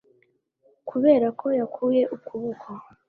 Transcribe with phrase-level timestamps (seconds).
[0.89, 2.67] Kubera ko yakuye ukuboko